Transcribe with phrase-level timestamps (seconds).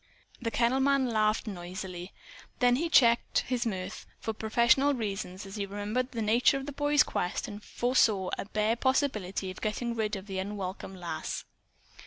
[0.41, 2.11] The kennel man laughed noisily.
[2.57, 6.71] Then he checked his mirth, for professional reasons, as he remembered the nature of the
[6.71, 11.45] boy's quest and foresaw a bare possibility of getting rid of the unwelcome Lass.